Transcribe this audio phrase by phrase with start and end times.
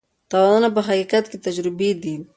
[0.29, 2.15] تاوانونه په حقیقت کې تجربې دي.